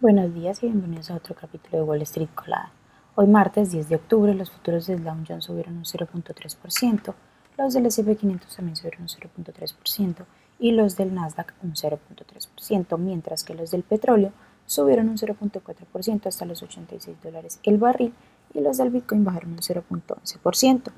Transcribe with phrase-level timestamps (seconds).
[0.00, 2.72] Buenos días y bienvenidos a otro capítulo de Wall Street Colada.
[3.16, 7.14] Hoy martes 10 de octubre los futuros del Dow Jones subieron un 0.3%,
[7.58, 10.24] los del S&P 500 también subieron un 0.3%
[10.58, 14.32] y los del Nasdaq un 0.3%, mientras que los del petróleo
[14.64, 18.14] subieron un 0.4% hasta los 86 dólares el barril
[18.54, 20.92] y los del Bitcoin bajaron un 0.11%.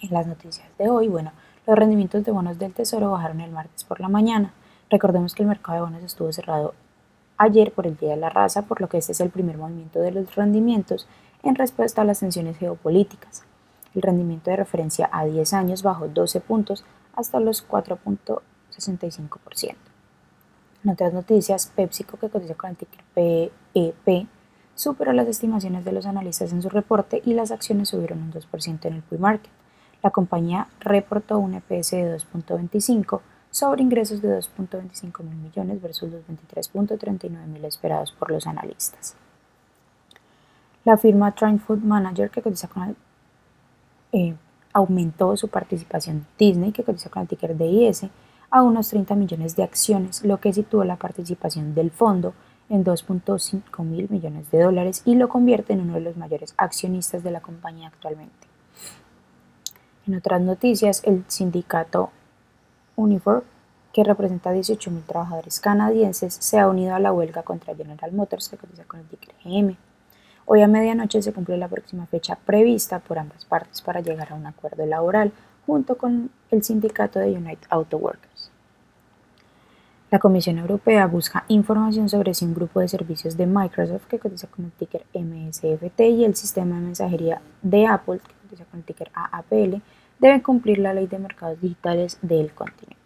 [0.00, 1.32] En las noticias de hoy, bueno,
[1.66, 4.54] los rendimientos de bonos del Tesoro bajaron el martes por la mañana.
[4.88, 6.72] Recordemos que el mercado de bonos estuvo cerrado
[7.38, 10.00] ayer por el Día de la Raza, por lo que este es el primer movimiento
[10.00, 11.06] de los rendimientos
[11.42, 13.44] en respuesta a las tensiones geopolíticas.
[13.94, 16.84] El rendimiento de referencia a 10 años bajó 12 puntos
[17.14, 19.74] hasta los 4.65%.
[20.84, 24.26] En otras noticias, PepsiCo, que cotiza con el ticker PEP, e
[24.74, 28.84] superó las estimaciones de los analistas en su reporte y las acciones subieron un 2%
[28.84, 29.50] en el pre-market.
[30.02, 33.20] La compañía reportó un EPS de 2.25
[33.58, 39.16] sobre ingresos de 2.25 mil millones versus los 23.39 mil esperados por los analistas.
[40.84, 42.96] La firma Trine Food Manager, que cotiza con
[44.12, 44.36] eh,
[44.72, 48.06] aumentó su participación Disney, que cotiza con el ticker DIS,
[48.50, 52.34] a unos 30 millones de acciones, lo que situó la participación del fondo
[52.68, 57.24] en 2.5 mil millones de dólares y lo convierte en uno de los mayores accionistas
[57.24, 58.46] de la compañía actualmente.
[60.06, 62.12] En otras noticias, el sindicato
[62.98, 63.44] Unifor,
[63.92, 68.48] que representa a 18.000 trabajadores canadienses, se ha unido a la huelga contra General Motors,
[68.48, 69.76] que cotiza con el ticker GM.
[70.46, 74.34] Hoy a medianoche se cumple la próxima fecha prevista por ambas partes para llegar a
[74.34, 75.30] un acuerdo laboral
[75.64, 78.50] junto con el sindicato de United Auto Workers.
[80.10, 84.48] La Comisión Europea busca información sobre si un grupo de servicios de Microsoft que cotiza
[84.48, 88.86] con el ticker MSFT y el sistema de mensajería de Apple que cotiza con el
[88.86, 89.82] ticker AAPL
[90.18, 92.96] deben cumplir la ley de mercados digitales del continente.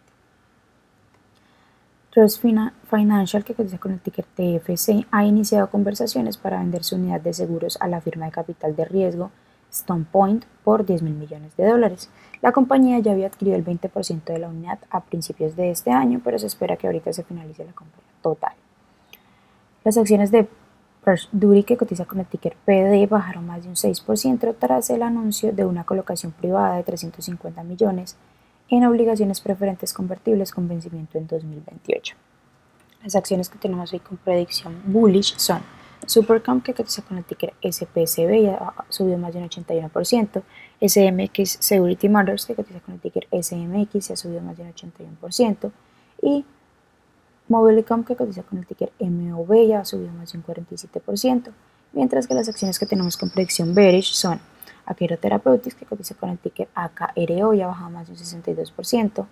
[2.11, 2.43] Trust
[2.89, 7.33] Financial, que cotiza con el ticker TFC, ha iniciado conversaciones para vender su unidad de
[7.33, 9.31] seguros a la firma de capital de riesgo
[9.71, 12.09] Stone Point por 10 mil millones de dólares.
[12.41, 16.21] La compañía ya había adquirido el 20% de la unidad a principios de este año,
[16.23, 18.53] pero se espera que ahorita se finalice la compra total.
[19.83, 20.47] Las acciones de
[21.31, 25.51] Duri, que cotiza con el ticker PD, bajaron más de un 6% tras el anuncio
[25.51, 28.15] de una colocación privada de 350 millones
[28.69, 32.15] en obligaciones preferentes convertibles con vencimiento en 2028.
[33.03, 35.61] Las acciones que tenemos hoy con predicción bullish son
[36.05, 40.41] Supercom, que cotiza con el ticker SPSB y ha subido más de un 81%,
[40.81, 44.73] SMX Security Matters, que cotiza con el ticker SMX y ha subido más de un
[44.73, 45.71] 81%,
[46.21, 46.45] y
[47.49, 51.51] Mobilicom, que cotiza con el ticker MOV, ya ha subido más de un 47%,
[51.91, 54.39] mientras que las acciones que tenemos con predicción bearish son
[54.85, 59.25] Aquero Therapeutics, que cotiza con el ticker AKRO, ya ha bajado más de un 62%,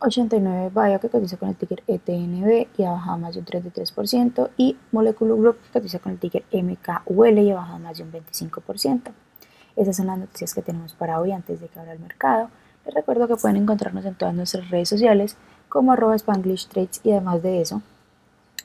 [0.00, 4.50] 89 Bio, que cotiza con el ticker ETNB y ha bajado más de un 33%,
[4.56, 8.12] y Molecular Group, que cotiza con el ticker MKUL y ha bajado más de un
[8.12, 9.12] 25%.
[9.76, 12.50] Esas son las noticias que tenemos para hoy antes de que abra el mercado.
[12.84, 15.36] Les recuerdo que pueden encontrarnos en todas nuestras redes sociales
[15.68, 16.68] como arroba Spanglish
[17.04, 17.82] y además de eso,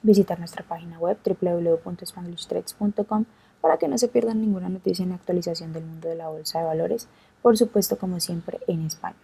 [0.02, 3.26] visitar nuestra página web www.spanglishtrades.com
[3.62, 6.66] para que no se pierdan ninguna noticia ni actualización del mundo de la bolsa de
[6.66, 7.08] valores,
[7.42, 9.18] por supuesto como siempre en español.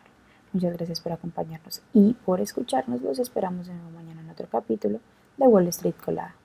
[0.54, 3.02] Muchas gracias por acompañarnos y por escucharnos.
[3.02, 5.00] Los esperamos de nuevo mañana en otro capítulo
[5.38, 6.39] de Wall Street Colada.